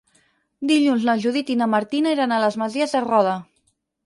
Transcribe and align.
Dilluns 0.71 1.05
na 1.09 1.15
Judit 1.25 1.51
i 1.55 1.57
na 1.59 1.67
Martina 1.75 2.15
iran 2.17 2.35
a 2.35 2.41
les 2.45 2.59
Masies 2.63 2.97
de 2.97 3.05
Roda. 3.07 3.37